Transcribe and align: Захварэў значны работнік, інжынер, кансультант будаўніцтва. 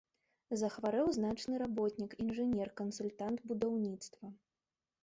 Захварэў 0.61 1.11
значны 1.17 1.59
работнік, 1.63 2.17
інжынер, 2.27 2.67
кансультант 2.83 3.37
будаўніцтва. 3.53 4.27